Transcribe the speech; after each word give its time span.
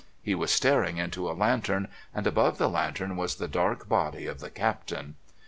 He 0.23 0.33
was 0.33 0.49
staring 0.51 0.97
into 0.97 1.29
a 1.29 1.33
lantern, 1.37 1.87
and 2.11 2.25
above 2.25 2.57
the 2.57 2.67
lantern 2.67 3.15
was 3.15 3.35
the 3.35 3.47
dark 3.47 3.87
body 3.87 4.25
of 4.25 4.39
the 4.39 4.49
Captain. 4.49 5.13